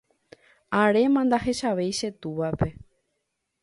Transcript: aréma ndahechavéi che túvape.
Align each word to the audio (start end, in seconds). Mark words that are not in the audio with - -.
aréma 0.85 1.21
ndahechavéi 1.27 1.91
che 1.99 2.09
túvape. 2.21 2.67